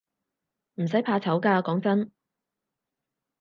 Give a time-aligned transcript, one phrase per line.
[0.81, 2.11] 唔使怕醜㗎，講真